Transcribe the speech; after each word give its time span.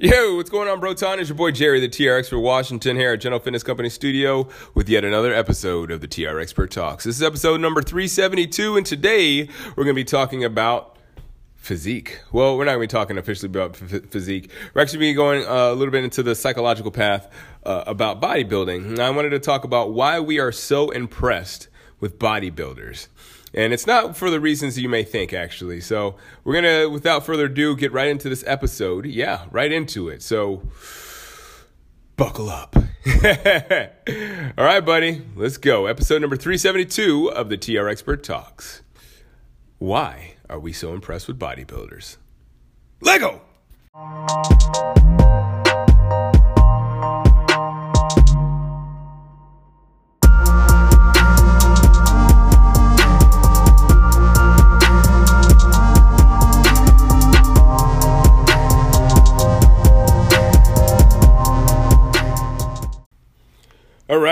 Yo, 0.00 0.36
what's 0.36 0.48
going 0.48 0.68
on, 0.68 0.78
Broton? 0.78 1.18
It's 1.18 1.28
your 1.28 1.34
boy 1.34 1.50
Jerry, 1.50 1.80
the 1.80 1.88
TRX 1.88 2.28
for 2.28 2.38
Washington, 2.38 2.94
here 2.94 3.14
at 3.14 3.20
General 3.20 3.40
Fitness 3.40 3.64
Company 3.64 3.88
Studio 3.88 4.46
with 4.72 4.88
yet 4.88 5.04
another 5.04 5.34
episode 5.34 5.90
of 5.90 6.00
the 6.00 6.06
TR 6.06 6.38
Expert 6.38 6.70
Talks. 6.70 7.02
This 7.02 7.16
is 7.16 7.22
episode 7.24 7.60
number 7.60 7.82
372, 7.82 8.76
and 8.76 8.86
today 8.86 9.48
we're 9.70 9.82
going 9.82 9.88
to 9.88 9.94
be 9.94 10.04
talking 10.04 10.44
about 10.44 10.96
physique. 11.56 12.20
Well, 12.30 12.56
we're 12.56 12.66
not 12.66 12.76
going 12.76 12.88
to 12.88 12.94
be 12.94 12.96
talking 12.96 13.18
officially 13.18 13.48
about 13.48 13.76
f- 13.82 14.04
physique. 14.08 14.52
We're 14.72 14.82
actually 14.82 15.00
be 15.00 15.14
going 15.14 15.44
uh, 15.44 15.72
a 15.72 15.74
little 15.74 15.90
bit 15.90 16.04
into 16.04 16.22
the 16.22 16.36
psychological 16.36 16.92
path 16.92 17.28
uh, 17.64 17.82
about 17.88 18.22
bodybuilding. 18.22 18.84
And 18.84 19.00
I 19.00 19.10
wanted 19.10 19.30
to 19.30 19.40
talk 19.40 19.64
about 19.64 19.94
why 19.94 20.20
we 20.20 20.38
are 20.38 20.52
so 20.52 20.90
impressed 20.90 21.66
with 21.98 22.20
bodybuilders. 22.20 23.08
And 23.54 23.72
it's 23.72 23.86
not 23.86 24.16
for 24.16 24.30
the 24.30 24.40
reasons 24.40 24.78
you 24.78 24.88
may 24.88 25.04
think, 25.04 25.32
actually. 25.32 25.80
So 25.80 26.16
we're 26.44 26.60
going 26.60 26.64
to, 26.64 26.86
without 26.88 27.24
further 27.24 27.46
ado, 27.46 27.76
get 27.76 27.92
right 27.92 28.08
into 28.08 28.28
this 28.28 28.44
episode. 28.46 29.06
Yeah, 29.06 29.46
right 29.50 29.72
into 29.72 30.08
it. 30.08 30.22
So 30.22 30.62
buckle 32.16 32.50
up. 32.50 32.76
All 33.24 34.64
right, 34.64 34.84
buddy, 34.84 35.22
let's 35.34 35.56
go. 35.56 35.86
Episode 35.86 36.20
number 36.20 36.36
372 36.36 37.30
of 37.32 37.48
the 37.48 37.56
TR 37.56 37.88
Expert 37.88 38.22
Talks. 38.22 38.82
Why 39.78 40.34
are 40.50 40.58
we 40.58 40.72
so 40.72 40.92
impressed 40.92 41.28
with 41.28 41.38
bodybuilders? 41.38 42.16
Lego! 43.00 43.42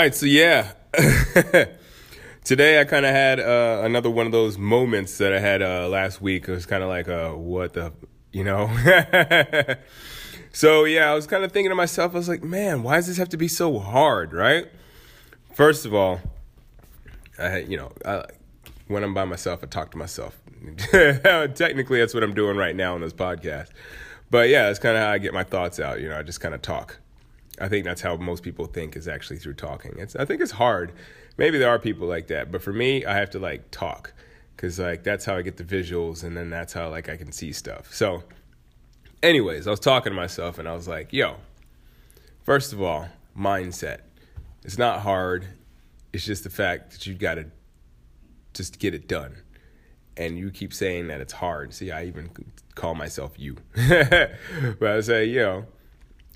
Right, 0.07 0.15
so 0.15 0.27
yeah. 0.27 0.73
Today 2.45 2.81
I 2.81 2.85
kind 2.85 3.05
of 3.05 3.11
had 3.11 3.41
uh, 3.41 3.81
another 3.83 4.09
one 4.09 4.27
of 4.27 4.31
those 4.31 4.57
moments 4.57 5.19
that 5.19 5.33
I 5.33 5.41
had 5.41 5.63
uh, 5.63 5.89
last 5.89 6.23
week. 6.23 6.49
It 6.49 6.53
was 6.53 6.65
kind 6.65 6.85
of 6.85 6.89
like, 6.89 7.09
uh, 7.09 7.33
what 7.33 7.73
the, 7.73 7.93
you 8.31 8.45
know? 8.45 8.71
so 10.53 10.85
yeah, 10.85 11.11
I 11.11 11.15
was 11.15 11.27
kind 11.27 11.43
of 11.43 11.51
thinking 11.51 11.71
to 11.71 11.75
myself, 11.75 12.15
I 12.15 12.19
was 12.19 12.29
like, 12.29 12.45
man, 12.45 12.85
why 12.85 12.97
does 12.97 13.09
this 13.09 13.17
have 13.17 13.31
to 13.31 13.37
be 13.37 13.49
so 13.49 13.81
hard, 13.81 14.33
right? 14.33 14.69
First 15.55 15.85
of 15.85 15.93
all, 15.93 16.21
I, 17.37 17.59
you 17.59 17.77
know, 17.77 17.91
I, 18.05 18.27
when 18.87 19.03
I'm 19.03 19.13
by 19.13 19.25
myself, 19.25 19.65
I 19.65 19.67
talk 19.67 19.91
to 19.91 19.99
myself. 19.99 20.41
Technically, 20.93 21.99
that's 21.99 22.15
what 22.15 22.23
I'm 22.23 22.35
doing 22.35 22.57
right 22.57 22.77
now 22.77 22.95
on 22.95 23.01
this 23.01 23.13
podcast. 23.13 23.71
But 24.31 24.51
yeah, 24.51 24.67
that's 24.67 24.79
kind 24.79 24.97
of 24.97 25.03
how 25.03 25.11
I 25.11 25.19
get 25.19 25.35
my 25.35 25.43
thoughts 25.43 25.81
out. 25.81 26.01
You 26.01 26.11
know, 26.11 26.19
I 26.19 26.23
just 26.23 26.41
kind 26.41 26.55
of 26.55 26.63
talk. 26.63 27.01
I 27.61 27.69
think 27.69 27.85
that's 27.85 28.01
how 28.01 28.17
most 28.17 28.43
people 28.43 28.67
think 28.67 28.97
is 28.97 29.09
actually 29.09 29.39
through 29.39 29.55
talking. 29.55 29.95
It's 29.99 30.17
I 30.17 30.25
think 30.25 30.41
it's 30.41 30.53
hard. 30.53 30.93
Maybe 31.39 31.59
there 31.59 31.69
are 31.69 31.79
people 31.79 32.07
like 32.07 32.29
that, 32.29 32.51
but 32.51 32.63
for 32.63 32.73
me, 32.73 33.05
I 33.05 33.15
have 33.15 33.31
to 33.31 33.39
like 33.39 33.71
talk 33.71 34.13
because 34.57 34.79
like 34.79 35.03
that's 35.03 35.25
how 35.25 35.37
I 35.37 35.43
get 35.43 35.57
the 35.57 35.65
visuals, 35.65 36.25
and 36.25 36.37
then 36.37 36.51
that's 36.51 36.73
how 36.73 36.91
like 36.91 37.09
I 37.09 37.17
can 37.17 37.33
see 37.33 37.53
stuff. 37.53 37.93
So, 37.93 38.25
anyways, 39.23 39.67
I 39.67 39.71
was 39.71 39.81
talking 39.81 40.13
to 40.13 40.17
myself, 40.17 40.59
and 40.59 40.69
I 40.69 40.75
was 40.75 40.89
like, 40.89 41.13
"Yo, 41.13 41.37
first 42.45 42.73
of 42.73 42.83
all, 42.83 43.09
mindset. 43.39 44.01
It's 44.65 44.79
not 44.79 45.01
hard. 45.01 45.47
It's 46.13 46.25
just 46.25 46.43
the 46.43 46.51
fact 46.51 46.93
that 46.93 47.07
you've 47.07 47.19
got 47.19 47.35
to 47.35 47.47
just 48.55 48.79
get 48.79 48.95
it 48.95 49.09
done." 49.09 49.37
And 50.19 50.39
you 50.39 50.51
keep 50.51 50.73
saying 50.73 51.09
that 51.09 51.21
it's 51.21 51.35
hard. 51.35 51.75
See, 51.75 51.91
I 51.91 52.07
even 52.07 52.31
call 52.75 52.95
myself 52.95 53.39
you, 53.39 53.57
but 53.77 54.91
I 54.91 55.01
say, 55.03 55.27
yo, 55.27 55.67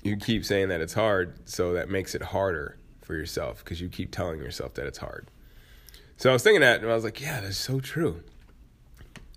you 0.03 0.17
keep 0.17 0.45
saying 0.45 0.69
that 0.69 0.81
it's 0.81 0.93
hard, 0.93 1.49
so 1.49 1.73
that 1.73 1.89
makes 1.89 2.15
it 2.15 2.21
harder 2.21 2.77
for 3.01 3.15
yourself 3.15 3.63
because 3.63 3.81
you 3.81 3.89
keep 3.89 4.11
telling 4.11 4.39
yourself 4.39 4.73
that 4.75 4.87
it's 4.87 4.97
hard. 4.97 5.27
So 6.17 6.29
I 6.29 6.33
was 6.33 6.43
thinking 6.43 6.61
that, 6.61 6.81
and 6.81 6.91
I 6.91 6.95
was 6.95 7.03
like, 7.03 7.19
yeah, 7.19 7.41
that's 7.41 7.57
so 7.57 7.79
true. 7.79 8.23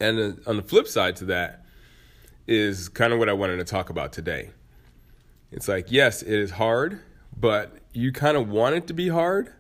And 0.01 0.19
the, 0.19 0.39
on 0.47 0.57
the 0.57 0.63
flip 0.63 0.87
side 0.87 1.17
to 1.17 1.25
that 1.27 1.65
is 2.47 2.89
kind 2.89 3.13
of 3.13 3.19
what 3.19 3.29
I 3.29 3.33
wanted 3.33 3.57
to 3.57 3.65
talk 3.65 3.91
about 3.91 4.13
today. 4.13 4.51
It's 5.51 5.69
like, 5.69 5.87
yes, 5.91 6.23
it 6.23 6.33
is 6.33 6.53
hard, 6.53 7.01
but 7.39 7.79
you 7.93 8.13
kind 8.13 8.37
of 8.37 8.49
want 8.49 8.75
it 8.75 8.87
to 8.89 8.93
be 8.93 9.09
hard 9.09 9.53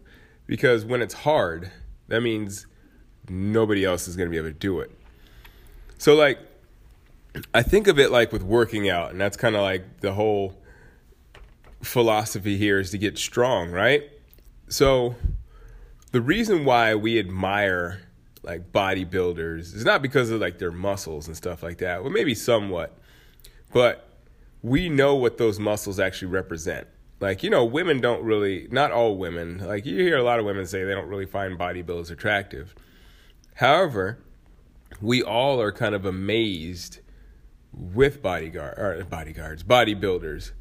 because 0.47 0.85
when 0.85 1.01
it's 1.01 1.15
hard, 1.15 1.71
that 2.09 2.21
means 2.21 2.67
nobody 3.29 3.85
else 3.85 4.09
is 4.09 4.17
going 4.17 4.29
to 4.29 4.31
be 4.31 4.37
able 4.37 4.49
to 4.49 4.55
do 4.55 4.81
it. 4.81 4.91
So, 5.99 6.15
like, 6.15 6.39
I 7.53 7.63
think 7.63 7.87
of 7.87 7.99
it 7.99 8.11
like 8.11 8.33
with 8.33 8.43
working 8.43 8.89
out, 8.89 9.13
and 9.13 9.21
that's 9.21 9.37
kind 9.37 9.57
of 9.57 9.63
like 9.63 10.01
the 10.01 10.13
whole 10.13 10.55
philosophy 11.85 12.57
here 12.57 12.81
is 12.81 12.91
to 12.91 12.99
get 12.99 13.19
strong, 13.19 13.71
right? 13.71 14.03
So 14.69 15.15
the 16.13 16.21
reason 16.21 16.65
why 16.65 16.95
we 16.95 17.19
admire 17.19 18.01
like 18.43 18.73
bodybuilders 18.73 19.75
is 19.75 19.85
not 19.85 20.03
because 20.03 20.31
of 20.31 20.41
like 20.41 20.59
their 20.59 20.73
muscles 20.73 21.27
and 21.27 21.37
stuff 21.37 21.63
like 21.63 21.79
that. 21.79 22.03
Well, 22.03 22.13
maybe 22.13 22.35
somewhat, 22.35 22.97
but 23.73 24.09
we 24.63 24.89
know 24.89 25.15
what 25.15 25.39
those 25.39 25.59
muscles 25.59 25.99
actually 26.01 26.29
represent. 26.29 26.87
Like, 27.21 27.43
you 27.43 27.51
know, 27.51 27.65
women 27.65 28.01
don't 28.01 28.23
really, 28.23 28.69
not 28.71 28.91
all 28.91 29.17
women, 29.17 29.59
like 29.59 29.87
you 29.87 29.97
hear 29.97 30.17
a 30.17 30.23
lot 30.23 30.39
of 30.39 30.45
women 30.45 30.67
say 30.67 30.85
they 30.85 30.95
don't 30.95 31.09
really 31.09 31.27
find 31.27 31.59
bodybuilders 31.59 32.11
attractive. 32.11 32.75
However, 33.55 34.19
we 35.01 35.23
all 35.23 35.61
are 35.61 35.73
kind 35.73 35.95
of 35.95 36.05
amazed 36.05 37.01
with 37.73 38.23
bodyguard 38.23 38.79
or 38.79 39.05
bodyguards, 39.05 39.63
bodybuilders 39.63 40.53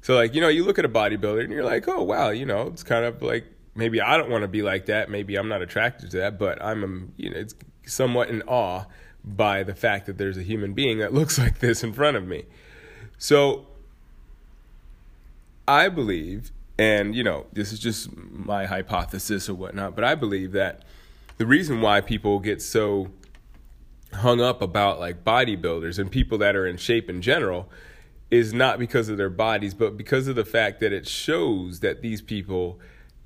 so 0.00 0.14
like, 0.14 0.34
you 0.34 0.40
know, 0.40 0.48
you 0.48 0.64
look 0.64 0.78
at 0.78 0.84
a 0.84 0.88
bodybuilder 0.88 1.42
and 1.44 1.52
you're 1.52 1.64
like, 1.64 1.88
oh 1.88 2.02
wow, 2.02 2.30
you 2.30 2.46
know, 2.46 2.68
it's 2.68 2.82
kind 2.82 3.04
of 3.04 3.22
like 3.22 3.44
maybe 3.74 4.00
I 4.00 4.16
don't 4.16 4.30
want 4.30 4.42
to 4.42 4.48
be 4.48 4.62
like 4.62 4.86
that. 4.86 5.10
Maybe 5.10 5.36
I'm 5.36 5.48
not 5.48 5.62
attracted 5.62 6.10
to 6.12 6.18
that, 6.18 6.38
but 6.38 6.62
I'm, 6.62 6.84
um, 6.84 7.12
you 7.16 7.30
know, 7.30 7.38
it's 7.38 7.54
somewhat 7.86 8.28
in 8.28 8.42
awe 8.42 8.84
by 9.24 9.62
the 9.62 9.74
fact 9.74 10.06
that 10.06 10.18
there's 10.18 10.36
a 10.36 10.42
human 10.42 10.72
being 10.72 10.98
that 10.98 11.12
looks 11.20 11.38
like 11.38 11.60
this 11.60 11.82
in 11.82 11.92
front 11.92 12.16
of 12.16 12.26
me. 12.26 12.44
So 13.18 13.66
I 15.66 15.88
believe, 15.88 16.50
and 16.78 17.14
you 17.14 17.24
know, 17.24 17.46
this 17.52 17.72
is 17.72 17.78
just 17.78 18.16
my 18.16 18.66
hypothesis 18.66 19.48
or 19.48 19.54
whatnot, 19.54 19.94
but 19.94 20.04
I 20.04 20.14
believe 20.14 20.52
that 20.52 20.82
the 21.36 21.46
reason 21.46 21.80
why 21.80 22.00
people 22.00 22.38
get 22.40 22.62
so 22.62 23.08
hung 24.12 24.40
up 24.40 24.62
about 24.62 24.98
like 24.98 25.24
bodybuilders 25.24 25.98
and 25.98 26.10
people 26.10 26.38
that 26.38 26.56
are 26.56 26.66
in 26.66 26.76
shape 26.76 27.10
in 27.10 27.20
general 27.20 27.68
is 28.30 28.52
not 28.52 28.78
because 28.78 29.08
of 29.08 29.16
their 29.16 29.30
bodies, 29.30 29.74
but 29.74 29.96
because 29.96 30.28
of 30.28 30.36
the 30.36 30.44
fact 30.44 30.80
that 30.80 30.92
it 30.92 31.06
shows 31.06 31.80
that 31.80 32.02
these 32.02 32.20
people 32.20 32.78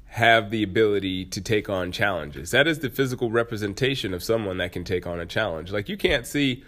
have 0.07 0.51
the 0.51 0.63
ability 0.63 1.25
to 1.25 1.41
take 1.41 1.71
on 1.71 1.91
challenges. 1.91 2.51
That 2.51 2.69
is 2.69 2.81
the 2.81 2.91
physical 2.91 3.31
representation 3.31 4.13
of 4.13 4.23
someone 4.23 4.59
that 4.59 4.71
can 4.73 4.85
take 4.85 5.07
on 5.07 5.19
a 5.19 5.27
challenge. 5.27 5.73
Like 5.73 5.89
you 5.89 5.97
can't 5.97 6.27
see 6.27 6.63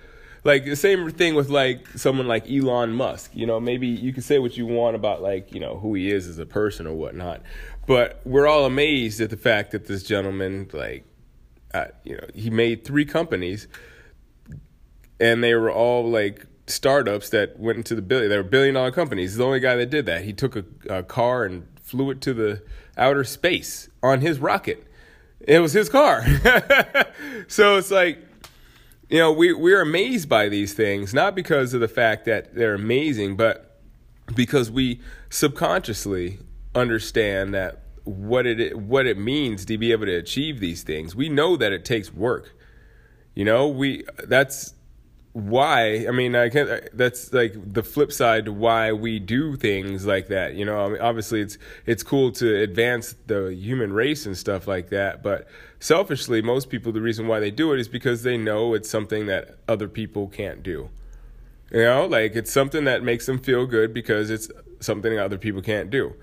like 0.44 0.64
the 0.64 0.76
same 0.76 1.10
thing 1.10 1.34
with 1.34 1.50
like 1.50 1.86
someone 1.96 2.26
like 2.26 2.50
Elon 2.50 2.92
Musk. 2.92 3.31
You 3.34 3.46
know, 3.46 3.60
maybe 3.60 3.86
you 3.86 4.12
can 4.12 4.22
say 4.22 4.38
what 4.38 4.56
you 4.56 4.66
want 4.66 4.96
about 4.96 5.22
like, 5.22 5.52
you 5.52 5.60
know, 5.60 5.76
who 5.78 5.94
he 5.94 6.10
is 6.10 6.26
as 6.26 6.38
a 6.38 6.46
person 6.46 6.86
or 6.86 6.94
whatnot. 6.94 7.42
But 7.86 8.20
we're 8.25 8.46
all 8.46 8.64
amazed 8.64 9.20
at 9.20 9.31
the 9.31 9.36
fact 9.36 9.72
that 9.72 9.86
this 9.86 10.02
gentleman, 10.02 10.70
like, 10.72 11.04
uh, 11.75 11.86
you 12.02 12.16
know, 12.16 12.26
he 12.34 12.48
made 12.50 12.84
three 12.84 13.04
companies 13.04 13.69
and 15.20 15.44
they 15.44 15.54
were 15.54 15.70
all 15.70 16.08
like 16.08 16.46
startups 16.66 17.28
that 17.31 17.58
went 17.58 17.78
into 17.78 17.94
the 17.94 18.02
billion. 18.02 18.31
They 18.31 18.37
were 18.37 18.43
billion 18.43 18.75
dollar 18.75 18.90
companies. 18.90 19.32
He's 19.32 19.38
the 19.38 19.44
only 19.44 19.61
guy 19.61 19.76
that 19.76 19.90
did 19.90 20.06
that. 20.06 20.25
He 20.25 20.32
took 20.32 20.56
a, 20.56 20.64
a 20.88 21.02
car 21.02 21.44
and 21.44 21.66
flew 21.82 22.11
it 22.11 22.20
to 22.22 22.34
the 22.34 22.62
outer 22.96 23.25
space 23.25 23.88
on 24.02 24.20
his 24.20 24.38
rocket. 24.38 24.87
It 25.40 25.61
was 25.61 25.72
his 25.72 25.88
car. 25.88 26.25
so 27.49 27.76
it's 27.76 27.90
like, 27.90 28.19
you 29.11 29.19
know, 29.19 29.31
we, 29.31 29.52
we're 29.52 29.82
amazed 29.82 30.28
by 30.28 30.49
these 30.49 30.72
things, 30.72 31.12
not 31.12 31.34
because 31.34 31.75
of 31.75 31.81
the 31.81 31.88
fact 31.88 32.25
that 32.25 32.55
they're 32.55 32.75
amazing, 32.75 33.37
but 33.37 33.78
because 34.34 34.70
we 34.70 35.00
subconsciously 35.28 36.38
understand 36.75 37.52
that 37.55 37.81
what 38.05 38.46
it 38.46 38.78
what 38.78 39.06
it 39.06 39.17
means 39.17 39.64
to 39.64 39.78
be 39.78 39.93
able 39.93 40.06
to 40.06 40.14
achieve 40.14 40.60
these 40.60 40.82
things. 40.82 41.14
We 41.14 41.28
know 41.28 41.56
that 41.56 41.72
it 41.72 41.84
takes 41.84 42.12
work. 42.12 42.55
You 43.34 43.44
know, 43.44 43.67
we 43.67 44.05
that's 44.25 44.73
why. 45.34 46.06
I 46.06 46.12
mean, 46.12 46.36
I 46.36 46.48
can't. 46.48 46.88
That's 46.96 47.32
like 47.32 47.54
the 47.56 47.82
flip 47.82 48.12
side 48.12 48.44
to 48.46 48.52
why 48.52 48.92
we 48.92 49.19
do 49.19 49.56
things 49.56 50.06
like 50.06 50.28
that. 50.28 50.54
You 50.54 50.64
know, 50.64 50.86
I 50.86 50.88
mean, 50.90 51.00
obviously 51.00 51.40
it's 51.40 51.58
it's 51.86 52.04
cool 52.04 52.31
to 52.32 52.62
advance 52.62 53.16
the 53.26 53.52
human 53.52 53.92
race 53.92 54.26
and 54.26 54.38
stuff 54.38 54.69
like 54.69 54.90
that, 54.90 55.22
but 55.22 55.48
selfishly, 55.81 56.40
most 56.40 56.70
people 56.70 56.92
the 56.92 57.00
reason 57.00 57.26
why 57.26 57.40
they 57.40 57.50
do 57.50 57.72
it 57.72 57.81
is 57.81 57.88
because 57.88 58.22
they 58.22 58.38
know 58.38 58.75
it's 58.75 58.88
something 58.88 59.26
that 59.26 59.56
other 59.66 59.88
people 59.88 60.28
can't 60.28 60.62
do. 60.62 60.88
You 61.72 61.82
know, 61.82 62.06
like 62.06 62.36
it's 62.36 62.52
something 62.52 62.84
that 62.84 63.02
makes 63.02 63.26
them 63.26 63.40
feel 63.40 63.66
good 63.66 63.92
because 63.92 64.31
it's 64.31 64.48
something 64.78 65.19
other 65.19 65.38
people 65.38 65.62
can't 65.62 65.90
do. 65.90 66.14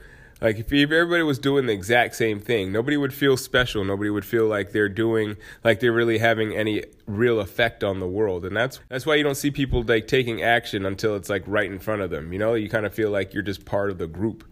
Like 0.42 0.58
if, 0.58 0.74
everybody 0.74 1.22
was 1.22 1.38
doing 1.38 1.68
the 1.68 1.74
exact 1.74 2.16
same 2.16 2.40
thing, 2.40 2.72
nobody 2.72 2.98
would 2.98 3.14
feel 3.14 3.38
special. 3.38 3.84
Nobody 3.86 4.10
would 4.10 4.26
feel 4.26 4.48
like 4.48 4.72
they're 4.72 4.90
doing 4.90 5.38
like 5.64 5.80
they're 5.80 5.92
really 5.92 6.18
having 6.18 6.56
any 6.56 6.84
real 7.06 7.40
effect 7.40 7.84
on 7.84 8.00
the 8.00 8.08
world. 8.08 8.44
And 8.44 8.58
that's 8.58 8.80
that's 8.90 9.06
why 9.06 9.16
you 9.16 9.24
don't 9.24 9.36
see 9.36 9.52
people 9.52 9.84
like 9.84 10.08
taking 10.08 10.42
action 10.42 10.86
until 10.86 11.16
it's 11.16 11.30
like 11.30 11.44
right 11.46 11.72
in 11.72 11.78
front 11.78 12.02
of 12.02 12.10
them. 12.10 12.34
You 12.34 12.40
know, 12.40 12.56
you 12.56 12.70
kind 12.70 12.88
of 12.88 12.94
feel 12.94 13.12
like 13.12 13.36
you're 13.36 13.44
just 13.44 13.66
part 13.66 13.92
of 13.92 14.00
the 14.00 14.08
group. 14.08 14.44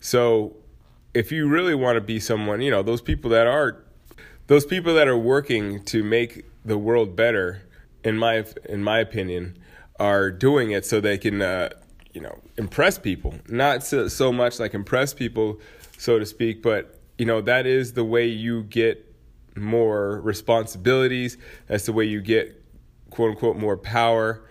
So 0.00 0.56
if 1.14 1.30
you 1.30 1.48
really 1.48 1.74
want 1.74 1.96
to 1.96 2.00
be 2.00 2.18
someone, 2.18 2.60
you 2.60 2.70
know, 2.72 2.82
those 2.82 3.00
people 3.00 3.30
that 3.30 3.46
are 3.46 3.84
those 4.48 4.66
people 4.66 4.94
that 4.94 5.06
are 5.06 5.18
working 5.18 5.84
to 5.84 6.02
make 6.02 6.46
the 6.64 6.78
world 6.78 7.14
better, 7.14 7.62
in 8.02 8.18
my 8.18 8.44
in 8.68 8.82
my 8.82 8.98
opinion, 8.98 9.56
are 10.00 10.32
doing 10.32 10.72
it 10.72 10.84
so 10.84 11.00
they 11.00 11.18
can 11.18 11.40
uh, 11.42 11.70
you 12.18 12.24
know 12.24 12.36
impress 12.56 12.98
people. 12.98 13.32
Not 13.48 13.84
so, 13.84 14.08
so 14.08 14.32
much 14.32 14.58
like 14.58 14.74
impress 14.74 15.14
people 15.14 15.60
so 15.98 16.18
to 16.18 16.26
speak 16.26 16.62
but 16.62 16.98
you 17.16 17.24
know 17.24 17.40
that 17.42 17.64
is 17.64 17.92
the 17.92 18.04
way 18.04 18.26
you 18.26 18.64
get 18.64 19.04
more 19.54 20.20
responsibilities. 20.20 21.38
That's 21.68 21.86
the 21.86 21.92
way 21.92 22.06
you 22.06 22.20
get 22.20 22.60
quote 23.10 23.30
unquote 23.30 23.56
more 23.56 23.76
power. 23.76 24.42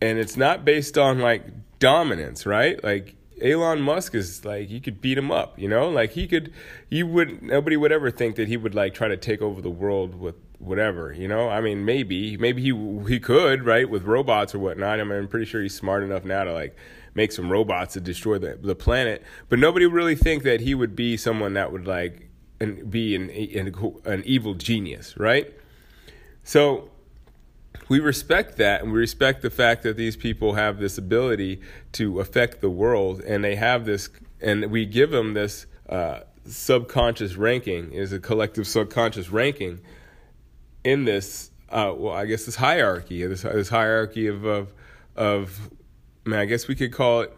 And 0.00 0.18
it's 0.18 0.36
not 0.36 0.64
based 0.64 0.98
on 0.98 1.20
like 1.20 1.44
dominance 1.78 2.44
right? 2.44 2.82
Like 2.82 3.14
Elon 3.40 3.80
Musk 3.80 4.16
is 4.16 4.44
like 4.44 4.68
you 4.68 4.80
could 4.80 5.00
beat 5.00 5.16
him 5.16 5.30
up, 5.30 5.56
you 5.56 5.68
know? 5.68 5.88
Like 5.88 6.10
he 6.10 6.26
could 6.26 6.52
you 6.90 7.06
would 7.06 7.40
nobody 7.40 7.76
would 7.76 7.92
ever 7.92 8.10
think 8.10 8.34
that 8.34 8.48
he 8.48 8.56
would 8.56 8.74
like 8.74 8.94
try 8.94 9.06
to 9.06 9.16
take 9.16 9.40
over 9.40 9.62
the 9.62 9.70
world 9.70 10.16
with 10.16 10.34
whatever, 10.64 11.12
you 11.12 11.28
know? 11.28 11.48
I 11.48 11.60
mean, 11.60 11.84
maybe 11.84 12.36
maybe 12.36 12.62
he 12.62 13.04
he 13.08 13.20
could, 13.20 13.64
right, 13.64 13.88
with 13.88 14.04
robots 14.04 14.54
or 14.54 14.58
whatnot. 14.58 15.00
I 15.00 15.04
mean, 15.04 15.18
I'm 15.18 15.28
pretty 15.28 15.46
sure 15.46 15.62
he's 15.62 15.74
smart 15.74 16.02
enough 16.02 16.24
now 16.24 16.44
to 16.44 16.52
like 16.52 16.76
make 17.14 17.32
some 17.32 17.50
robots 17.50 17.94
to 17.94 18.00
destroy 18.00 18.38
the 18.38 18.58
the 18.60 18.74
planet. 18.74 19.22
But 19.48 19.58
nobody 19.58 19.86
really 19.86 20.16
think 20.16 20.42
that 20.44 20.60
he 20.60 20.74
would 20.74 20.96
be 20.96 21.16
someone 21.16 21.54
that 21.54 21.72
would 21.72 21.86
like 21.86 22.28
and 22.60 22.90
be 22.90 23.14
an 23.14 23.30
an, 23.30 23.74
an 24.04 24.22
evil 24.24 24.54
genius, 24.54 25.16
right? 25.16 25.52
So 26.42 26.90
we 27.88 28.00
respect 28.00 28.56
that 28.58 28.82
and 28.82 28.92
we 28.92 28.98
respect 28.98 29.42
the 29.42 29.50
fact 29.50 29.82
that 29.82 29.96
these 29.96 30.16
people 30.16 30.54
have 30.54 30.78
this 30.78 30.96
ability 30.98 31.60
to 31.92 32.20
affect 32.20 32.60
the 32.60 32.70
world 32.70 33.20
and 33.20 33.44
they 33.44 33.56
have 33.56 33.84
this 33.84 34.08
and 34.40 34.70
we 34.70 34.86
give 34.86 35.10
them 35.10 35.34
this 35.34 35.66
uh, 35.88 36.20
subconscious 36.46 37.36
ranking 37.36 37.92
is 37.92 38.12
a 38.12 38.20
collective 38.20 38.66
subconscious 38.66 39.30
ranking 39.30 39.80
in 40.84 41.04
this 41.04 41.50
uh, 41.70 41.92
well 41.96 42.14
i 42.14 42.24
guess 42.24 42.44
this 42.44 42.56
hierarchy 42.56 43.26
this, 43.26 43.42
this 43.42 43.68
hierarchy 43.68 44.26
of, 44.26 44.44
of 44.44 44.72
of 45.16 45.70
I 46.26 46.40
I 46.40 46.44
guess 46.46 46.68
we 46.68 46.74
could 46.74 46.92
call 46.92 47.22
it 47.22 47.36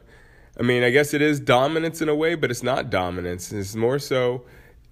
I 0.59 0.63
mean 0.63 0.83
I 0.83 0.91
guess 0.91 1.15
it 1.15 1.23
is 1.23 1.41
dominance 1.41 2.01
in 2.03 2.09
a 2.09 2.15
way 2.15 2.35
but 2.35 2.51
it's 2.51 2.63
not 2.63 2.91
dominance 2.91 3.53
it's 3.53 3.75
more 3.75 3.99
so 3.99 4.45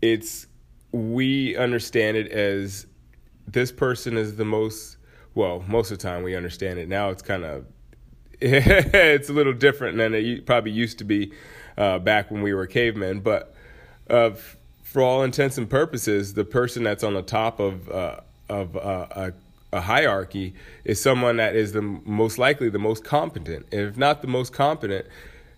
it's 0.02 0.46
we 0.92 1.56
understand 1.56 2.16
it 2.16 2.30
as 2.30 2.86
this 3.46 3.72
person 3.72 4.16
is 4.16 4.36
the 4.36 4.44
most 4.44 4.96
well, 5.34 5.64
most 5.66 5.90
of 5.90 5.98
the 5.98 6.02
time 6.02 6.22
we 6.22 6.36
understand 6.36 6.78
it. 6.78 6.88
Now 6.88 7.10
it's 7.10 7.22
kind 7.22 7.44
of 7.44 7.66
it's 8.40 9.28
a 9.28 9.32
little 9.32 9.52
different 9.52 9.96
than 9.96 10.14
it 10.14 10.46
probably 10.46 10.70
used 10.70 10.98
to 10.98 11.04
be 11.04 11.32
uh, 11.76 11.98
back 11.98 12.30
when 12.30 12.42
we 12.42 12.54
were 12.54 12.66
cavemen. 12.66 13.20
But 13.20 13.54
uh, 14.08 14.30
for 14.82 15.02
all 15.02 15.22
intents 15.22 15.58
and 15.58 15.68
purposes, 15.68 16.34
the 16.34 16.44
person 16.44 16.82
that's 16.82 17.02
on 17.02 17.14
the 17.14 17.22
top 17.22 17.58
of 17.58 17.88
uh, 17.90 18.20
of 18.48 18.76
uh, 18.76 19.06
a, 19.10 19.32
a, 19.72 19.80
hierarchy 19.80 20.54
is 20.84 21.00
someone 21.00 21.36
that 21.36 21.56
is 21.56 21.72
the 21.72 21.82
most 21.82 22.38
likely 22.38 22.68
the 22.68 22.78
most 22.78 23.04
competent. 23.04 23.66
if 23.70 23.96
not 23.96 24.22
the 24.22 24.28
most 24.28 24.52
competent, 24.52 25.06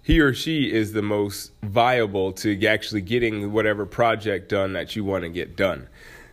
he 0.03 0.21
or 0.21 0.33
she 0.33 0.73
is 0.73 0.93
the 0.93 1.03
most 1.03 1.53
viable 1.62 2.33
to 2.33 2.65
actually 2.67 3.00
getting 3.00 3.53
whatever 3.53 3.85
project 3.85 4.49
done 4.49 4.73
that 4.75 4.94
you 4.94 5.05
want 5.05 5.25
to 5.25 5.29
get 5.29 5.56
done. 5.56 5.88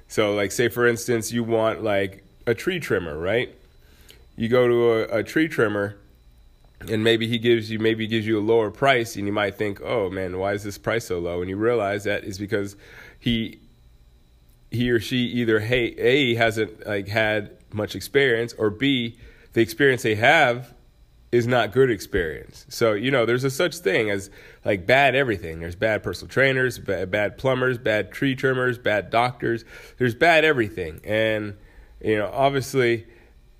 So, 0.08 0.36
like, 0.36 0.52
say 0.52 0.70
for 0.70 0.88
instance, 0.88 1.32
you 1.32 1.44
want 1.44 1.84
like 1.84 2.24
a 2.46 2.54
tree 2.54 2.80
trimmer, 2.80 3.18
right? 3.18 3.54
You 4.36 4.48
go 4.48 4.68
to 4.68 4.92
a, 4.92 5.20
a 5.20 5.24
tree 5.24 5.48
trimmer 5.48 5.98
and 6.90 7.04
maybe 7.04 7.28
he 7.28 7.38
gives 7.38 7.72
you 7.72 7.80
maybe 7.80 8.08
gives 8.08 8.28
you 8.28 8.40
a 8.40 8.42
lower 8.42 8.70
price 8.70 9.16
and 9.16 9.26
you 9.26 9.34
might 9.34 9.56
think 9.56 9.80
oh 9.82 10.10
man 10.10 10.38
why 10.38 10.54
is 10.54 10.64
this 10.64 10.78
price 10.78 11.06
so 11.06 11.20
low 11.20 11.42
and 11.42 11.50
you 11.50 11.56
realize 11.56 12.04
that 12.04 12.24
is 12.24 12.38
because 12.38 12.76
he 13.20 13.60
he 14.74 14.90
or 14.92 15.00
she 15.00 15.18
either 15.18 15.60
hey 15.60 15.96
a 15.98 16.36
hasn't 16.36 16.86
like 16.86 17.08
had 17.08 17.52
much 17.72 17.96
experience 17.96 18.54
or 18.54 18.70
b 18.70 19.18
the 19.54 19.62
experience 19.62 20.02
they 20.02 20.16
have 20.16 20.74
is 21.31 21.48
not 21.48 21.72
good 21.72 21.90
experience. 21.90 22.66
So 22.70 22.94
you 22.94 23.10
know 23.10 23.25
there's 23.25 23.44
a 23.44 23.50
such 23.50 23.78
thing 23.78 24.10
as 24.10 24.30
like 24.64 24.86
bad 24.86 25.16
everything. 25.16 25.60
There's 25.62 25.75
bad 25.75 26.04
personal 26.04 26.30
trainers 26.30 26.78
bad, 26.78 27.10
bad 27.10 27.38
plumbers 27.38 27.78
bad 27.78 28.12
tree 28.12 28.36
trimmers 28.36 28.78
bad 28.78 29.10
doctors. 29.10 29.66
There's 29.98 30.16
bad 30.16 30.46
everything. 30.46 31.02
And 31.04 31.56
you 32.02 32.18
know, 32.18 32.30
obviously 32.31 33.08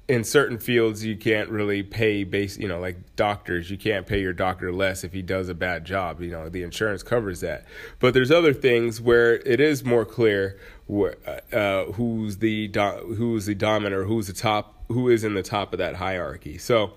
in 0.08 0.24
certain 0.24 0.58
fields 0.58 1.06
you 1.06 1.16
can't 1.16 1.50
really 1.50 1.82
pay 1.82 2.26
base 2.26 2.58
you 2.58 2.68
know 2.68 2.78
like 2.78 2.98
doctors 3.16 3.72
you 3.72 3.78
can't 3.78 4.06
pay 4.06 4.20
your 4.20 4.34
doctor 4.34 4.74
less 4.74 5.06
if 5.06 5.14
he 5.14 5.22
does 5.22 5.48
a 5.48 5.54
bad 5.54 5.86
job 5.86 6.22
you 6.22 6.30
know 6.30 6.50
the 6.50 6.62
insurance 6.64 7.04
covers 7.04 7.40
that. 7.40 7.66
But 8.00 8.14
there's 8.14 8.32
other 8.32 8.54
things 8.54 9.00
where 9.00 9.36
it 9.36 9.60
is 9.60 9.84
more 9.86 10.06
clear 10.06 10.60
where, 10.88 11.16
uh, 11.54 11.86
who's 11.94 12.38
the 12.38 12.68
do- 12.68 13.16
who's 13.18 13.46
the 13.46 13.56
dominant 13.56 13.96
or 13.96 14.06
who's 14.06 14.28
the 14.28 14.34
top 14.34 14.84
who 14.90 15.10
is 15.10 15.24
in 15.24 15.34
the 15.34 15.44
top 15.44 15.72
of 15.74 15.80
that 15.80 15.96
hierarchy. 15.96 16.58
So 16.58 16.94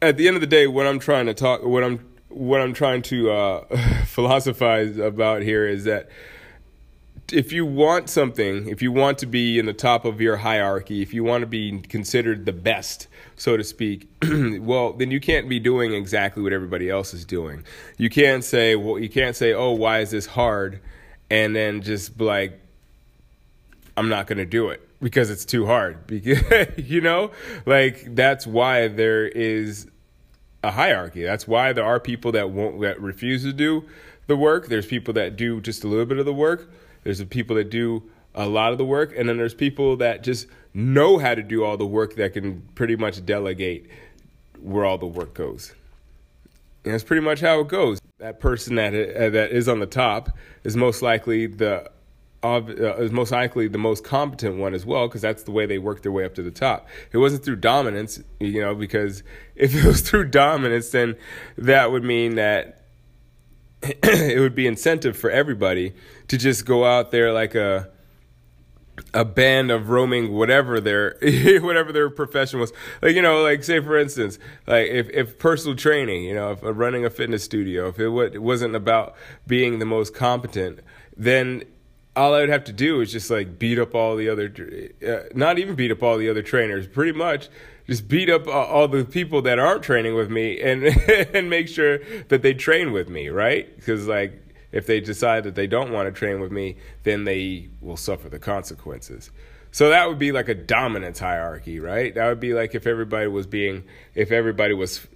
at 0.00 0.16
the 0.16 0.28
end 0.28 0.36
of 0.36 0.40
the 0.40 0.46
day 0.46 0.66
what 0.66 0.86
i'm 0.86 0.98
trying 0.98 1.26
to 1.26 1.34
talk 1.34 1.62
what 1.62 1.82
i'm 1.82 1.98
what 2.28 2.60
i'm 2.60 2.72
trying 2.72 3.02
to 3.02 3.30
uh, 3.30 3.76
philosophize 4.06 4.96
about 4.98 5.42
here 5.42 5.66
is 5.66 5.84
that 5.84 6.08
if 7.32 7.52
you 7.52 7.66
want 7.66 8.08
something, 8.08 8.68
if 8.68 8.80
you 8.80 8.90
want 8.90 9.18
to 9.18 9.26
be 9.26 9.58
in 9.58 9.66
the 9.66 9.72
top 9.72 10.04
of 10.04 10.20
your 10.20 10.36
hierarchy, 10.36 11.02
if 11.02 11.12
you 11.12 11.24
want 11.24 11.42
to 11.42 11.46
be 11.46 11.80
considered 11.80 12.46
the 12.46 12.52
best, 12.52 13.08
so 13.36 13.56
to 13.56 13.64
speak, 13.64 14.08
well, 14.60 14.92
then 14.92 15.10
you 15.10 15.20
can't 15.20 15.48
be 15.48 15.58
doing 15.60 15.92
exactly 15.92 16.42
what 16.42 16.52
everybody 16.52 16.88
else 16.88 17.12
is 17.12 17.24
doing. 17.24 17.64
You 17.98 18.10
can't 18.10 18.42
say, 18.42 18.76
well, 18.76 18.98
you 18.98 19.08
can't 19.08 19.36
say, 19.36 19.52
oh, 19.52 19.72
why 19.72 20.00
is 20.00 20.10
this 20.10 20.26
hard? 20.26 20.80
And 21.30 21.54
then 21.54 21.82
just 21.82 22.16
be 22.16 22.24
like, 22.24 22.60
I'm 23.96 24.08
not 24.08 24.26
going 24.26 24.38
to 24.38 24.46
do 24.46 24.68
it 24.70 24.88
because 25.00 25.30
it's 25.30 25.44
too 25.44 25.66
hard. 25.66 25.98
You 26.78 27.00
know, 27.00 27.32
like 27.66 28.14
that's 28.14 28.46
why 28.46 28.88
there 28.88 29.26
is 29.26 29.86
a 30.64 30.70
hierarchy. 30.70 31.22
That's 31.22 31.46
why 31.46 31.72
there 31.72 31.84
are 31.84 32.00
people 32.00 32.32
that 32.32 32.50
won't, 32.50 32.80
that 32.80 33.00
refuse 33.00 33.42
to 33.42 33.52
do 33.52 33.84
the 34.26 34.36
work. 34.36 34.68
There's 34.68 34.86
people 34.86 35.14
that 35.14 35.36
do 35.36 35.60
just 35.60 35.84
a 35.84 35.88
little 35.88 36.06
bit 36.06 36.18
of 36.18 36.24
the 36.24 36.32
work 36.32 36.70
there's 37.08 37.20
the 37.20 37.24
people 37.24 37.56
that 37.56 37.70
do 37.70 38.02
a 38.34 38.46
lot 38.46 38.72
of 38.72 38.76
the 38.76 38.84
work, 38.84 39.14
and 39.16 39.26
then 39.26 39.38
there's 39.38 39.54
people 39.54 39.96
that 39.96 40.22
just 40.22 40.46
know 40.74 41.16
how 41.16 41.34
to 41.34 41.42
do 41.42 41.64
all 41.64 41.78
the 41.78 41.86
work 41.86 42.16
that 42.16 42.34
can 42.34 42.60
pretty 42.74 42.96
much 42.96 43.24
delegate 43.24 43.88
where 44.60 44.84
all 44.84 44.98
the 44.98 45.06
work 45.06 45.32
goes. 45.32 45.74
And 46.84 46.92
that's 46.92 47.02
pretty 47.02 47.22
much 47.22 47.40
how 47.40 47.60
it 47.60 47.68
goes. 47.68 47.98
That 48.18 48.40
person 48.40 48.74
that 48.74 48.92
uh, 48.92 49.30
that 49.30 49.52
is 49.52 49.68
on 49.68 49.80
the 49.80 49.86
top 49.86 50.36
is 50.64 50.76
most 50.76 51.00
likely 51.00 51.46
the 51.46 51.90
uh, 52.42 52.60
is 52.98 53.10
most 53.10 53.32
likely 53.32 53.68
the 53.68 53.78
most 53.78 54.04
competent 54.04 54.58
one 54.58 54.74
as 54.74 54.84
well 54.84 55.08
because 55.08 55.22
that's 55.22 55.44
the 55.44 55.50
way 55.50 55.64
they 55.64 55.78
work 55.78 56.02
their 56.02 56.12
way 56.12 56.26
up 56.26 56.34
to 56.34 56.42
the 56.42 56.50
top. 56.50 56.88
It 57.10 57.16
wasn't 57.16 57.42
through 57.42 57.56
dominance, 57.56 58.22
you 58.38 58.60
know, 58.60 58.74
because 58.74 59.22
if 59.56 59.74
it 59.74 59.82
was 59.82 60.02
through 60.02 60.26
dominance, 60.26 60.90
then 60.90 61.16
that 61.56 61.90
would 61.90 62.04
mean 62.04 62.34
that 62.34 62.77
it 63.82 64.40
would 64.40 64.54
be 64.54 64.66
incentive 64.66 65.16
for 65.16 65.30
everybody 65.30 65.94
to 66.28 66.36
just 66.36 66.64
go 66.64 66.84
out 66.84 67.10
there 67.10 67.32
like 67.32 67.54
a 67.54 67.88
a 69.14 69.24
band 69.24 69.70
of 69.70 69.90
roaming 69.90 70.32
whatever 70.32 70.80
their 70.80 71.16
whatever 71.60 71.92
their 71.92 72.10
profession 72.10 72.58
was. 72.58 72.72
Like 73.00 73.14
you 73.14 73.22
know 73.22 73.42
like 73.42 73.62
say 73.62 73.80
for 73.80 73.96
instance 73.96 74.38
like 74.66 74.88
if, 74.88 75.08
if 75.10 75.38
personal 75.38 75.76
training 75.76 76.24
you 76.24 76.34
know 76.34 76.52
if 76.52 76.64
uh, 76.64 76.72
running 76.72 77.04
a 77.04 77.10
fitness 77.10 77.44
studio 77.44 77.88
if 77.88 77.98
it, 77.98 78.04
w- 78.04 78.30
it 78.32 78.42
wasn't 78.42 78.74
about 78.74 79.14
being 79.46 79.78
the 79.78 79.86
most 79.86 80.14
competent 80.14 80.80
then 81.16 81.62
all 82.18 82.34
I 82.34 82.40
would 82.40 82.48
have 82.48 82.64
to 82.64 82.72
do 82.72 83.00
is 83.00 83.12
just 83.12 83.30
like 83.30 83.58
beat 83.58 83.78
up 83.78 83.94
all 83.94 84.16
the 84.16 84.28
other, 84.28 84.52
uh, 85.06 85.28
not 85.34 85.58
even 85.58 85.74
beat 85.74 85.90
up 85.90 86.02
all 86.02 86.18
the 86.18 86.28
other 86.28 86.42
trainers, 86.42 86.86
pretty 86.86 87.12
much 87.12 87.48
just 87.86 88.06
beat 88.06 88.28
up 88.28 88.46
all 88.46 88.86
the 88.86 89.04
people 89.04 89.40
that 89.42 89.58
aren't 89.58 89.82
training 89.82 90.14
with 90.14 90.30
me 90.30 90.60
and 90.60 90.84
and 91.34 91.48
make 91.48 91.68
sure 91.68 91.98
that 92.28 92.42
they 92.42 92.52
train 92.52 92.92
with 92.92 93.08
me, 93.08 93.28
right? 93.28 93.74
Because 93.76 94.06
like 94.06 94.42
if 94.72 94.86
they 94.86 95.00
decide 95.00 95.44
that 95.44 95.54
they 95.54 95.66
don't 95.66 95.90
want 95.90 96.06
to 96.06 96.12
train 96.12 96.40
with 96.40 96.52
me, 96.52 96.76
then 97.04 97.24
they 97.24 97.68
will 97.80 97.96
suffer 97.96 98.28
the 98.28 98.38
consequences. 98.38 99.30
So 99.70 99.88
that 99.88 100.08
would 100.08 100.18
be 100.18 100.32
like 100.32 100.48
a 100.48 100.54
dominance 100.54 101.18
hierarchy, 101.18 101.80
right? 101.80 102.14
That 102.14 102.26
would 102.28 102.40
be 102.40 102.52
like 102.52 102.74
if 102.74 102.86
everybody 102.86 103.28
was 103.28 103.46
being, 103.46 103.84
if 104.14 104.30
everybody 104.30 104.74
was 104.74 105.06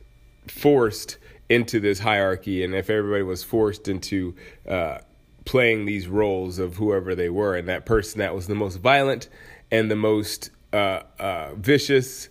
forced 0.46 1.18
into 1.48 1.80
this 1.80 1.98
hierarchy 1.98 2.64
and 2.64 2.74
if 2.74 2.88
everybody 2.88 3.22
was 3.22 3.44
forced 3.44 3.88
into 3.88 4.34
uh, 4.66 4.98
playing 5.44 5.86
these 5.86 6.08
roles 6.08 6.58
of 6.58 6.76
whoever 6.76 7.14
they 7.14 7.28
were, 7.28 7.56
and 7.56 7.68
that 7.68 7.86
person 7.86 8.18
that 8.20 8.34
was 8.34 8.46
the 8.46 8.54
most 8.54 8.76
violent 8.76 9.28
and 9.70 9.90
the 9.90 9.96
most 9.96 10.50
uh, 10.72 11.02
uh, 11.18 11.54
vicious 11.54 12.28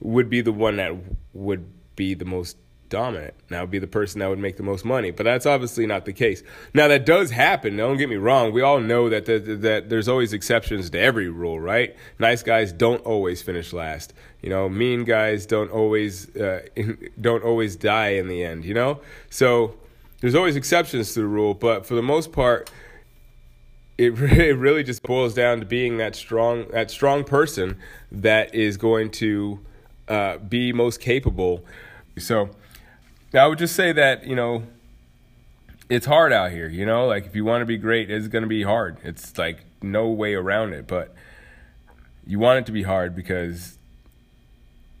would 0.00 0.30
be 0.30 0.40
the 0.40 0.52
one 0.52 0.76
that 0.76 0.92
would 1.32 1.66
be 1.96 2.14
the 2.14 2.24
most 2.24 2.56
dominant. 2.88 3.34
That 3.48 3.60
would 3.60 3.70
be 3.70 3.78
the 3.78 3.86
person 3.86 4.20
that 4.20 4.28
would 4.28 4.38
make 4.38 4.56
the 4.56 4.62
most 4.62 4.84
money. 4.84 5.10
But 5.10 5.24
that's 5.24 5.46
obviously 5.46 5.86
not 5.86 6.04
the 6.04 6.12
case. 6.12 6.42
Now 6.74 6.86
that 6.88 7.04
does 7.04 7.30
happen. 7.30 7.76
Don't 7.76 7.96
get 7.96 8.08
me 8.08 8.16
wrong. 8.16 8.52
We 8.52 8.62
all 8.62 8.80
know 8.80 9.08
that 9.08 9.26
the, 9.26 9.38
that 9.38 9.88
there's 9.88 10.08
always 10.08 10.32
exceptions 10.32 10.90
to 10.90 11.00
every 11.00 11.28
rule, 11.28 11.58
right? 11.58 11.96
Nice 12.18 12.42
guys 12.42 12.72
don't 12.72 13.04
always 13.04 13.42
finish 13.42 13.72
last. 13.72 14.14
You 14.42 14.50
know, 14.50 14.68
mean 14.68 15.04
guys 15.04 15.46
don't 15.46 15.70
always 15.70 16.34
uh, 16.36 16.66
don't 17.20 17.42
always 17.42 17.76
die 17.76 18.10
in 18.10 18.28
the 18.28 18.44
end. 18.44 18.64
You 18.64 18.74
know, 18.74 19.00
so 19.30 19.74
there's 20.20 20.34
always 20.34 20.56
exceptions 20.56 21.14
to 21.14 21.20
the 21.20 21.26
rule. 21.26 21.54
But 21.54 21.86
for 21.86 21.94
the 21.94 22.02
most 22.02 22.32
part. 22.32 22.70
It, 23.98 24.10
it 24.20 24.58
really 24.58 24.84
just 24.84 25.02
boils 25.02 25.32
down 25.32 25.60
to 25.60 25.64
being 25.64 25.96
that 25.96 26.14
strong 26.14 26.68
that 26.68 26.90
strong 26.90 27.24
person 27.24 27.78
that 28.12 28.54
is 28.54 28.76
going 28.76 29.10
to 29.12 29.58
uh, 30.08 30.36
be 30.36 30.72
most 30.72 31.00
capable. 31.00 31.64
So 32.18 32.50
I 33.34 33.46
would 33.46 33.58
just 33.58 33.74
say 33.74 33.92
that, 33.92 34.26
you 34.26 34.36
know, 34.36 34.64
it's 35.88 36.06
hard 36.06 36.32
out 36.32 36.50
here, 36.50 36.68
you 36.68 36.86
know, 36.86 37.06
like 37.06 37.26
if 37.26 37.36
you 37.36 37.44
want 37.44 37.62
to 37.62 37.66
be 37.66 37.76
great, 37.76 38.10
it's 38.10 38.28
going 38.28 38.42
to 38.42 38.48
be 38.48 38.62
hard. 38.62 38.98
It's 39.04 39.36
like 39.38 39.64
no 39.82 40.08
way 40.08 40.34
around 40.34 40.72
it, 40.72 40.86
but 40.86 41.14
you 42.26 42.38
want 42.38 42.60
it 42.60 42.66
to 42.66 42.72
be 42.72 42.82
hard 42.82 43.14
because 43.14 43.78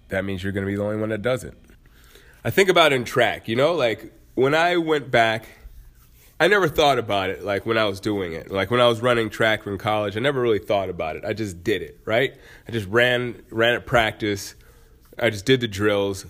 that 0.08 0.24
means 0.24 0.42
you're 0.42 0.52
going 0.52 0.64
to 0.64 0.70
be 0.70 0.76
the 0.76 0.82
only 0.82 0.96
one 0.96 1.08
that 1.08 1.22
does 1.22 1.42
it. 1.42 1.54
I 2.44 2.50
think 2.50 2.68
about 2.68 2.92
in 2.92 3.04
track, 3.04 3.48
you 3.48 3.56
know, 3.56 3.74
like 3.74 4.12
when 4.36 4.54
I 4.54 4.76
went 4.76 5.10
back, 5.10 5.48
I 6.38 6.46
never 6.46 6.68
thought 6.68 6.98
about 6.98 7.30
it 7.30 7.42
like 7.42 7.66
when 7.66 7.78
I 7.78 7.86
was 7.86 7.98
doing 7.98 8.34
it. 8.34 8.50
Like 8.50 8.70
when 8.70 8.80
I 8.80 8.86
was 8.86 9.00
running 9.00 9.30
track 9.30 9.66
in 9.66 9.78
college, 9.78 10.16
I 10.16 10.20
never 10.20 10.40
really 10.40 10.58
thought 10.58 10.90
about 10.90 11.16
it. 11.16 11.24
I 11.24 11.32
just 11.32 11.64
did 11.64 11.82
it, 11.82 11.98
right? 12.04 12.34
I 12.68 12.72
just 12.72 12.86
ran 12.88 13.42
ran 13.50 13.74
at 13.74 13.86
practice. 13.86 14.54
I 15.18 15.30
just 15.30 15.46
did 15.46 15.60
the 15.60 15.68
drills. 15.68 16.26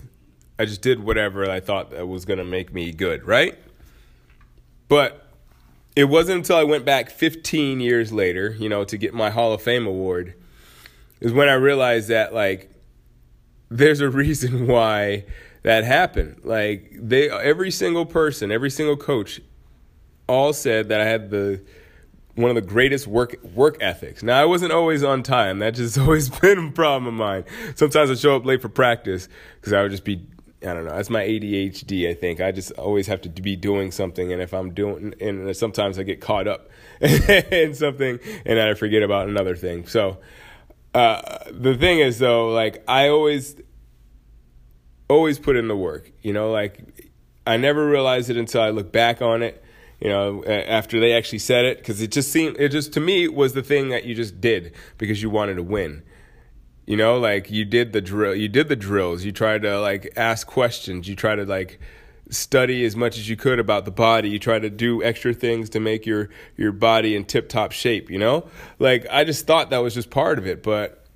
I 0.57 0.65
just 0.65 0.81
did 0.81 1.03
whatever 1.03 1.49
I 1.49 1.59
thought 1.59 1.91
that 1.91 2.07
was 2.07 2.25
going 2.25 2.39
to 2.39 2.45
make 2.45 2.73
me 2.73 2.91
good, 2.91 3.27
right? 3.27 3.59
But 4.87 5.27
it 5.95 6.05
wasn't 6.05 6.37
until 6.37 6.55
I 6.55 6.63
went 6.63 6.85
back 6.85 7.09
15 7.09 7.81
years 7.81 8.13
later, 8.13 8.55
you 8.57 8.69
know, 8.69 8.85
to 8.85 8.97
get 8.97 9.13
my 9.13 9.29
Hall 9.29 9.51
of 9.51 9.61
Fame 9.61 9.85
award, 9.85 10.33
is 11.19 11.33
when 11.33 11.49
I 11.49 11.53
realized 11.53 12.07
that 12.07 12.33
like 12.33 12.71
there's 13.69 13.99
a 13.99 14.09
reason 14.09 14.67
why 14.67 15.25
that 15.67 15.83
happened. 15.83 16.39
Like 16.45 16.93
they 16.93 17.29
every 17.29 17.71
single 17.71 18.05
person, 18.05 18.53
every 18.53 18.69
single 18.69 18.95
coach 18.95 19.41
all 20.25 20.53
said 20.53 20.87
that 20.87 21.01
I 21.01 21.03
had 21.03 21.29
the 21.29 21.61
one 22.35 22.49
of 22.49 22.55
the 22.55 22.61
greatest 22.61 23.05
work 23.05 23.35
work 23.43 23.75
ethics. 23.81 24.23
Now 24.23 24.41
I 24.41 24.45
wasn't 24.45 24.71
always 24.71 25.03
on 25.03 25.23
time. 25.23 25.59
That 25.59 25.71
just 25.71 25.97
always 25.97 26.29
been 26.29 26.69
a 26.69 26.71
problem 26.71 27.07
of 27.07 27.15
mine. 27.15 27.43
Sometimes 27.75 28.09
I 28.09 28.13
show 28.15 28.37
up 28.37 28.45
late 28.45 28.61
for 28.61 28.69
practice 28.69 29.27
because 29.55 29.73
I 29.73 29.81
would 29.81 29.91
just 29.91 30.05
be 30.05 30.25
I 30.61 30.67
don't 30.73 30.85
know. 30.85 30.95
That's 30.95 31.09
my 31.09 31.23
ADHD. 31.23 32.09
I 32.09 32.13
think 32.13 32.39
I 32.39 32.53
just 32.53 32.71
always 32.71 33.07
have 33.07 33.19
to 33.23 33.29
be 33.29 33.57
doing 33.57 33.91
something, 33.91 34.31
and 34.31 34.41
if 34.41 34.53
I'm 34.53 34.73
doing, 34.73 35.15
and 35.19 35.53
sometimes 35.55 35.99
I 35.99 36.03
get 36.03 36.21
caught 36.21 36.47
up 36.47 36.69
in 37.01 37.73
something, 37.73 38.19
and 38.45 38.57
I 38.57 38.73
forget 38.73 39.03
about 39.03 39.27
another 39.27 39.57
thing. 39.57 39.85
So 39.85 40.17
uh, 40.95 41.39
the 41.51 41.75
thing 41.75 41.99
is, 41.99 42.19
though, 42.19 42.51
like 42.53 42.83
I 42.87 43.09
always, 43.09 43.57
always 45.09 45.39
put 45.39 45.55
in 45.55 45.67
the 45.67 45.77
work. 45.77 46.11
You 46.21 46.33
know, 46.33 46.51
like 46.51 46.79
I 47.45 47.57
never 47.57 47.87
realized 47.87 48.29
it 48.29 48.37
until 48.37 48.61
I 48.61 48.69
look 48.69 48.91
back 48.91 49.21
on 49.21 49.43
it. 49.43 49.63
You 49.99 50.09
know, 50.09 50.43
after 50.45 50.99
they 50.99 51.13
actually 51.13 51.39
said 51.39 51.65
it, 51.65 51.79
because 51.79 52.01
it 52.01 52.11
just 52.11 52.31
seemed, 52.31 52.57
it 52.59 52.69
just 52.69 52.93
to 52.93 52.99
me 52.99 53.27
was 53.27 53.53
the 53.53 53.63
thing 53.63 53.89
that 53.89 54.05
you 54.05 54.13
just 54.13 54.39
did 54.39 54.73
because 54.99 55.23
you 55.23 55.29
wanted 55.31 55.55
to 55.55 55.63
win. 55.63 56.03
You 56.85 56.97
know, 56.97 57.17
like 57.17 57.49
you 57.49 57.65
did 57.65 57.93
the 57.93 58.01
drill, 58.01 58.35
you 58.35 58.47
did 58.47 58.69
the 58.69 58.75
drills. 58.75 59.23
You 59.23 59.31
tried 59.31 59.63
to 59.63 59.79
like 59.79 60.13
ask 60.15 60.45
questions. 60.45 61.07
You 61.07 61.15
tried 61.15 61.37
to 61.37 61.45
like 61.45 61.79
study 62.29 62.85
as 62.85 62.95
much 62.95 63.17
as 63.17 63.27
you 63.27 63.35
could 63.35 63.59
about 63.59 63.85
the 63.85 63.91
body. 63.91 64.29
You 64.29 64.39
try 64.39 64.59
to 64.59 64.69
do 64.69 65.01
extra 65.03 65.33
things 65.33 65.69
to 65.71 65.79
make 65.79 66.05
your 66.05 66.29
your 66.55 66.71
body 66.71 67.15
in 67.15 67.25
tip 67.25 67.49
top 67.49 67.71
shape. 67.71 68.11
You 68.11 68.19
know, 68.19 68.47
like 68.79 69.07
I 69.11 69.23
just 69.23 69.47
thought 69.47 69.71
that 69.71 69.79
was 69.79 69.95
just 69.95 70.11
part 70.11 70.37
of 70.37 70.45
it. 70.45 70.61
But 70.61 71.06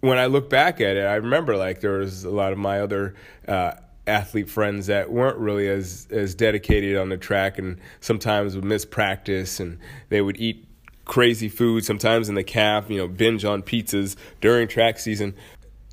when 0.00 0.18
I 0.18 0.26
look 0.26 0.48
back 0.48 0.80
at 0.80 0.96
it, 0.96 1.04
I 1.04 1.16
remember 1.16 1.56
like 1.56 1.80
there 1.80 1.98
was 1.98 2.24
a 2.24 2.30
lot 2.30 2.52
of 2.52 2.58
my 2.58 2.80
other. 2.80 3.14
Uh, 3.46 3.72
athlete 4.06 4.48
friends 4.48 4.86
that 4.86 5.12
weren't 5.12 5.36
really 5.36 5.68
as 5.68 6.08
as 6.10 6.34
dedicated 6.34 6.96
on 6.96 7.10
the 7.10 7.16
track 7.18 7.58
and 7.58 7.78
sometimes 8.00 8.54
would 8.54 8.64
miss 8.64 8.86
practice 8.86 9.60
and 9.60 9.78
they 10.08 10.22
would 10.22 10.40
eat 10.40 10.66
crazy 11.08 11.48
food, 11.48 11.84
sometimes 11.84 12.28
in 12.28 12.36
the 12.36 12.44
calf, 12.44 12.88
you 12.88 12.98
know, 12.98 13.08
binge 13.08 13.44
on 13.44 13.62
pizzas 13.62 14.14
during 14.40 14.68
track 14.68 15.00
season. 15.00 15.34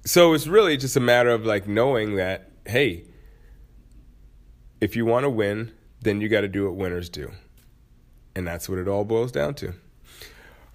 So 0.05 0.33
it's 0.33 0.45
really 0.45 0.77
just 0.77 0.95
a 0.95 0.99
matter 0.99 1.31
of 1.31 1.45
like 1.45 1.67
knowing 1.67 2.17
that, 2.17 2.51
hey, 2.67 3.05
if 4.79 4.95
you 4.95 5.05
want 5.05 5.23
to 5.23 5.29
win, 5.29 5.71
then 6.01 6.21
you 6.21 6.29
got 6.29 6.41
to 6.41 6.47
do 6.47 6.65
what 6.65 6.75
winners 6.75 7.09
do. 7.09 7.31
And 8.35 8.45
that's 8.45 8.69
what 8.69 8.77
it 8.77 8.87
all 8.87 9.05
boils 9.05 9.31
down 9.31 9.55
to. 9.55 9.73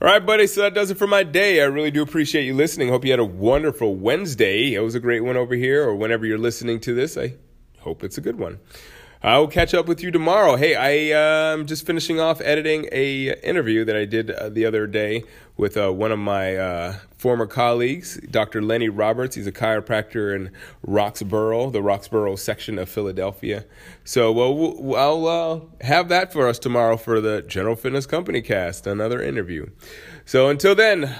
All 0.02 0.08
right, 0.08 0.24
buddy. 0.24 0.46
So 0.46 0.62
that 0.62 0.72
does 0.72 0.90
it 0.90 0.96
for 0.96 1.06
my 1.06 1.22
day. 1.22 1.60
I 1.60 1.66
really 1.66 1.90
do 1.90 2.00
appreciate 2.00 2.44
you 2.46 2.54
listening. 2.54 2.88
Hope 2.88 3.04
you 3.04 3.10
had 3.10 3.20
a 3.20 3.24
wonderful 3.24 3.96
Wednesday. 3.96 4.72
It 4.72 4.80
was 4.80 4.94
a 4.94 5.00
great 5.00 5.20
one 5.20 5.36
over 5.36 5.54
here, 5.54 5.86
or 5.86 5.94
whenever 5.94 6.24
you're 6.24 6.38
listening 6.38 6.80
to 6.80 6.94
this. 6.94 7.18
I 7.18 7.34
hope 7.80 8.02
it's 8.02 8.16
a 8.16 8.22
good 8.22 8.38
one. 8.38 8.60
I'll 9.22 9.48
catch 9.48 9.74
up 9.74 9.86
with 9.86 10.02
you 10.02 10.10
tomorrow. 10.10 10.56
Hey, 10.56 10.74
I 10.74 11.14
am 11.14 11.60
uh, 11.60 11.64
just 11.64 11.84
finishing 11.84 12.18
off 12.18 12.40
editing 12.40 12.88
a 12.90 13.38
interview 13.46 13.84
that 13.84 13.94
I 13.94 14.06
did 14.06 14.30
uh, 14.30 14.48
the 14.48 14.64
other 14.64 14.86
day 14.86 15.24
with 15.58 15.76
uh, 15.76 15.92
one 15.92 16.10
of 16.10 16.18
my 16.18 16.56
uh, 16.56 16.94
former 17.18 17.46
colleagues, 17.46 18.18
Dr. 18.30 18.62
Lenny 18.62 18.88
Roberts. 18.88 19.36
He's 19.36 19.46
a 19.46 19.52
chiropractor 19.52 20.34
in 20.34 20.50
Roxborough, 20.86 21.70
the 21.70 21.82
Roxborough 21.82 22.38
section 22.38 22.78
of 22.78 22.88
Philadelphia. 22.88 23.66
So, 24.04 24.32
well, 24.32 24.96
I'll 24.96 25.26
uh, 25.26 25.84
have 25.84 26.08
that 26.08 26.32
for 26.32 26.48
us 26.48 26.58
tomorrow 26.58 26.96
for 26.96 27.20
the 27.20 27.42
General 27.42 27.76
Fitness 27.76 28.06
Company 28.06 28.40
cast, 28.40 28.86
another 28.86 29.22
interview. 29.22 29.66
So, 30.24 30.48
until 30.48 30.74
then, 30.74 31.14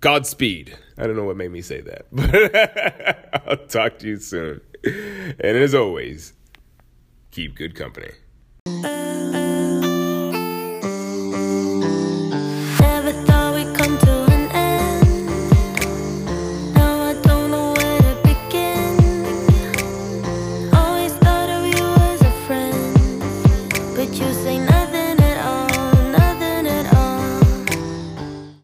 Godspeed. 0.00 0.74
I 0.96 1.06
don't 1.06 1.16
know 1.16 1.24
what 1.24 1.36
made 1.36 1.50
me 1.50 1.60
say 1.60 1.82
that, 1.82 2.06
but 2.12 3.46
I'll 3.46 3.66
talk 3.66 3.98
to 3.98 4.06
you 4.06 4.16
soon. 4.16 4.62
And 4.82 5.58
as 5.58 5.74
always, 5.74 6.32
keep 7.30 7.54
good 7.54 7.74
company. 7.74 8.12